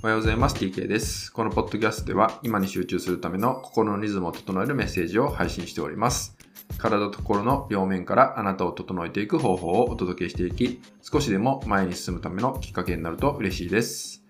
[0.00, 0.54] おはようございます。
[0.54, 1.32] TK です。
[1.32, 6.36] このポッドキャストでは今に集中するための心のリズムを整えるメッセージを配信しております。
[6.78, 14.22] 体と心の両面からあなたを整えていく方法をお届けしていき、少しでも前に進むためのきっかけになると嬉しいです。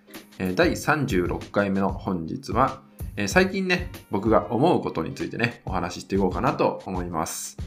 [0.54, 2.80] 第36回目の本日は、
[3.26, 7.58] 最近ね、僕が思うことについてね、お話ししていこうかなと思います。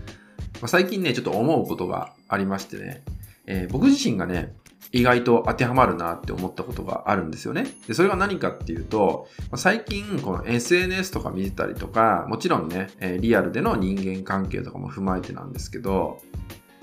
[0.65, 3.03] 最近ね、ちょっと思うことがありましてね、
[3.45, 4.55] えー僕自身がね、
[4.91, 7.65] 意外と当てはまるなって思ったことがあるんですよね。
[7.87, 12.89] で、それが何かっていうと、最近この SNS とか見てたりとか、もちろんね、
[13.19, 16.21] リアルでの人間関係とかも踏まえてなんですけど、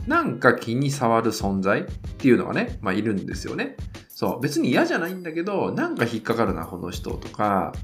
[0.06, 1.84] なんか気に障る存在っ
[2.16, 3.76] ていうのがね、まあいるんですよね。
[4.08, 7.74] そう、別に嫌じゃないんだけど、なんか引っかかるな、この人とか、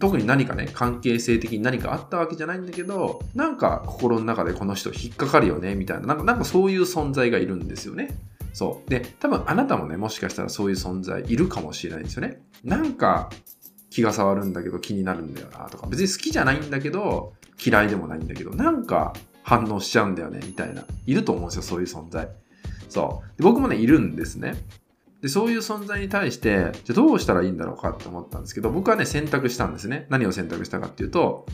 [0.00, 8.16] 特に何かね、関係性的に何かあったわけじゃないんだけど、なんか心の中でこの人引っかかるよね、みたいな、なんかなんかそういう存在がいるんですよね。
[8.56, 8.88] そう。
[8.88, 12.40] で、多分あなたもね、もしかしたらそういう存在いるかもしれないんですよね。
[12.64, 13.28] なんか
[13.90, 19.12] 気が触るんだけど気になるんだよなとか、別に好きじゃないんだけど嫌いでもないんだけど、なんか
[19.42, 20.86] 反応しちゃうんだよね、みたいな。
[21.04, 22.30] いると思うんですよ、そういう存在。
[22.88, 23.36] そう。
[23.36, 24.54] で僕もね、いるんですね。
[25.20, 30.06] で、そういう存在に対して、じゃどうしたらいいんだろうかって思ったんですけど、僕はね、選択したんですね。
[30.08, 31.44] 何を選択したかっていうと、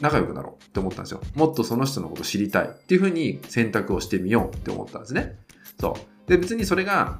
[0.00, 1.20] 仲良くなろうって思ったんですよ。
[1.34, 5.36] もっとその人のこと知りたいっていうふうに選択をしてみようって思ったんですね。
[5.78, 6.19] そう。
[6.26, 7.18] で、別にそれが、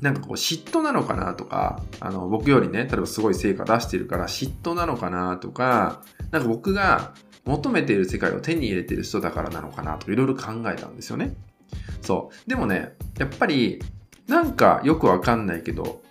[0.00, 7.14] なんかこう嫉妬なのかなとか、あの、僕よりね、例えばすごい成果出してるから嫉妬なのかなとか、なんか僕が
[7.44, 11.34] 求めている世界を手に入れてる人だからなのかなとかいろいろ考えたんですよね。
[12.02, 12.48] そう。
[12.48, 13.82] でもね、やっぱり、
[14.28, 16.02] なんかよくわかんないけど、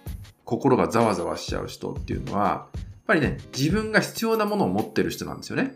[0.43, 5.75] 心がざわざわしちゃう人っていうのは、やっぱりね、自分が必要なものを持ってる人なんですよね。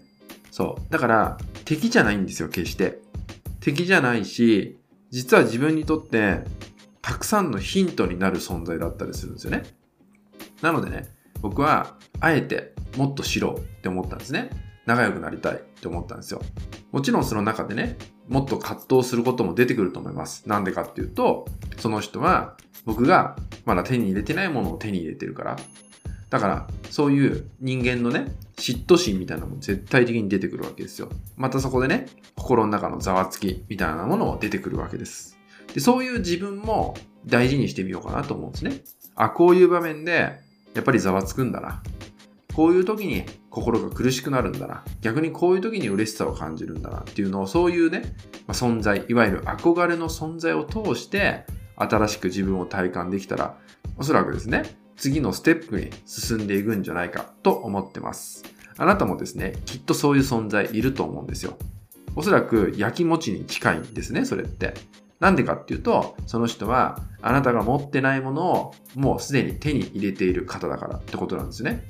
[0.49, 0.91] そう。
[0.91, 2.99] だから、敵じゃないんですよ、決して。
[3.61, 4.80] 敵じゃないし、
[5.11, 6.39] 実は自分にとって、
[7.01, 9.63] たくさんのヒントになる存在だったりするんですよね。
[10.61, 11.09] なのでね、
[11.41, 14.49] 僕は、あえて、もっと知ろうって思ったんですね。
[14.85, 16.41] 仲良くなりたいって思ったんですよ。
[16.91, 20.47] もちろんその中でね、もっと葛藤することも出てくると思います。
[20.47, 21.45] なんでかっていうと、
[21.77, 22.55] その人は
[22.85, 23.35] 僕が
[23.65, 25.57] まだ手に入れてないものを手に入れてるから。
[26.31, 31.09] だから、そういう人間のね、嫉妬心みたいなのも絶対的に出てくるわけですよ。
[31.35, 35.37] またそこでね、心の中のざわつきみたいなものも出てくるわけです。
[35.73, 38.81] で、そういう自分も大事にしてみようかなと思うんですね。
[39.15, 40.39] あ、こういう場面で、
[40.73, 41.83] やっぱりざわつくんだな。
[42.55, 44.85] こういう時に心が苦しくなるんだな。
[45.01, 48.03] 逆にこういう時に嬉しさを感じるんだなっていうのを、そういうね、
[48.47, 53.57] まあ、存在、いわゆる憧れの存在を通して、新しく自分を体感できたら、
[53.97, 54.63] おそらくですね、
[54.95, 58.43] 次のステップに進んでいくんじゃないかと思ってます。
[58.77, 61.57] あなたもですね、きっとそういう存在いると思うんですよ。
[62.15, 64.73] おそらく焼き餅に近いんですね、それって。
[65.19, 71.83] なんでかっていうと、その人はあなたが持ってないものをもうすでに手に入れている方だからってことなんですね。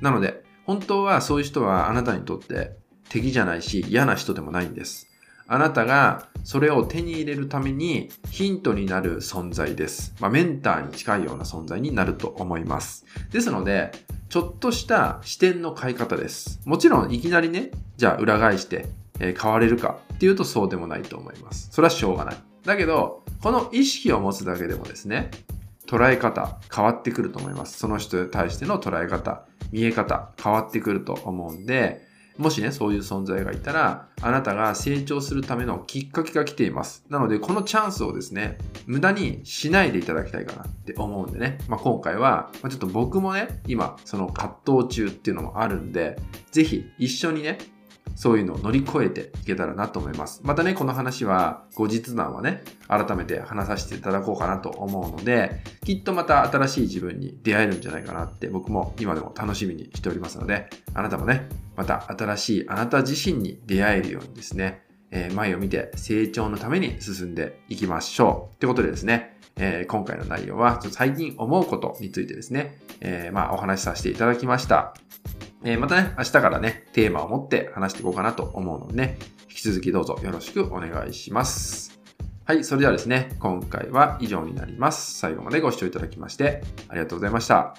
[0.00, 2.76] なので、本当はそういう人はあなたにとって
[3.08, 5.11] 敵じゃないし嫌な人でもないんです。
[5.46, 10.14] あなたがそれを手に入れるためにヒントになる存在です。
[10.20, 13.04] まあ、メンターに近いような存在になると思います。
[13.30, 13.92] ですので、
[14.28, 16.60] ちょっとした視点の変え方です。
[16.64, 18.86] もちろんいきなりね、じゃあ裏返して、
[19.20, 21.68] えー変われるかっていうとそうでもないと思います。
[21.70, 22.36] それはしょうがない。
[22.64, 25.30] だけど、この意識を持つだけでもですね、
[25.86, 27.78] 捉え方変わってくると思います。
[27.78, 32.00] その人に対しての捉え方、見え方変わってくると思うんで、
[32.38, 37.04] もしね、そういう存在がいたら、あなたが成長するためのきっかけが来ています。
[37.08, 46.16] なので、このチャンスをですね、無駄にしないでいただきたいかなって思うんでね、まあ、今回は、まあ、ちょっと僕もね、今、その葛藤中っていうのもあるんで、
[46.50, 47.58] ぜひ一緒にね、
[48.14, 50.40] そういうのを乗り越えていけたらなと思います。
[50.44, 68.54] またね、この話は後日談はね、改めて話させていただこうかなと思うので、きっとまた新しい自分に出会えるんじゃないかなって僕も今でも楽しみにしておりますので、あなたもね、また新しいあなた自身に出会えるようにですね、えー前を見て成長のために進んでいきましょう。
[68.54, 74.94] ってことでですね、えー今回の内容は最近思うことについてですね、えーまあお話しさせていただきました。
[75.64, 79.18] えーまたね、明日からね、テーマを持って話していこうかなと思うのでね、
[79.48, 82.00] 引き続きどうぞよろしくお願いします。
[82.44, 85.18] はい、それではですね、今回は以上になります。
[85.18, 87.74] 最後までご視聴いただきましてありがとうございました。